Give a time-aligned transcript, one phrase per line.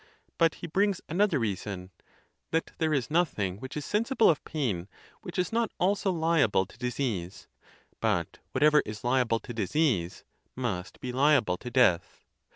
[0.39, 4.87] But he brings another reason—that there is nothing which is sensible of pain
[5.21, 7.45] which is not also liable to disease;
[7.99, 10.23] but whatever is liable to disease
[10.55, 12.25] must be liable to death.